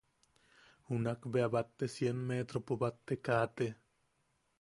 Junak 0.87 1.21
bea 1.35 1.49
batte 1.55 1.85
cien 1.95 2.19
metropo 2.31 2.73
bat 2.85 2.97
te 3.11 3.15
kaate. 3.29 3.67